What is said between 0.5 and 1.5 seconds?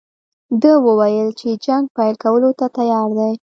ده وویل چې